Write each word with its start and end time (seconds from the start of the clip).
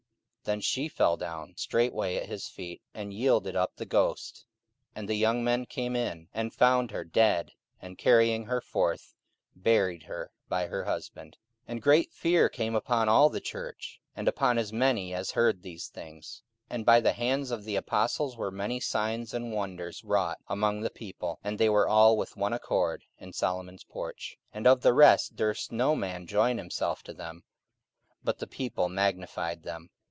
44:005:010 0.41 0.47
Then 0.53 0.87
fell 0.89 1.15
she 1.15 1.19
down 1.19 1.53
straightway 1.55 2.15
at 2.17 2.25
his 2.25 2.47
feet, 2.49 2.81
and 2.95 3.13
yielded 3.13 3.55
up 3.55 3.75
the 3.75 3.85
ghost: 3.85 4.43
and 4.95 5.07
the 5.07 5.13
young 5.15 5.43
men 5.43 5.67
came 5.67 5.95
in, 5.95 6.29
and 6.33 6.51
found 6.51 6.89
her 6.89 7.03
dead, 7.05 7.51
and, 7.79 7.95
carrying 7.97 8.45
her 8.45 8.59
forth, 8.59 9.13
buried 9.55 10.01
her 10.03 10.31
by 10.49 10.65
her 10.65 10.85
husband. 10.85 11.37
44:005:011 11.67 11.71
And 11.71 11.81
great 11.83 12.11
fear 12.11 12.49
came 12.49 12.75
upon 12.75 13.07
all 13.07 13.29
the 13.29 13.39
church, 13.39 14.01
and 14.15 14.27
upon 14.27 14.57
as 14.57 14.73
many 14.73 15.13
as 15.13 15.29
heard 15.31 15.61
these 15.61 15.87
things. 15.89 16.41
44:005:012 16.71 16.75
And 16.75 16.85
by 16.87 16.99
the 16.99 17.13
hands 17.13 17.51
of 17.51 17.63
the 17.63 17.75
apostles 17.75 18.35
were 18.35 18.49
many 18.51 18.79
signs 18.79 19.35
and 19.35 19.53
wonders 19.53 20.03
wrought 20.03 20.39
among 20.47 20.81
the 20.81 20.89
people; 20.89 21.37
(and 21.43 21.59
they 21.59 21.69
were 21.69 21.87
all 21.87 22.17
with 22.17 22.35
one 22.35 22.51
accord 22.51 23.03
in 23.19 23.31
Solomon's 23.31 23.83
porch. 23.83 24.39
44:005:013 24.47 24.47
And 24.57 24.67
of 24.67 24.81
the 24.81 24.93
rest 24.93 25.35
durst 25.35 25.71
no 25.71 25.95
man 25.95 26.25
join 26.25 26.57
himself 26.57 27.03
to 27.03 27.13
them: 27.13 27.43
but 28.23 28.39
the 28.39 28.47
people 28.47 28.89
magnified 28.89 29.61
them. 29.61 29.91